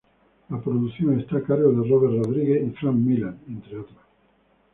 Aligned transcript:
La 0.49 0.59
producción 0.59 1.19
está 1.19 1.37
a 1.37 1.43
cargo 1.43 1.69
de 1.69 1.87
Robert 1.87 2.25
Rodriguez 2.25 2.63
y 2.67 2.71
Frank 2.71 2.95
Miller, 2.95 3.35
entre 3.47 3.77
otros. 3.77 3.99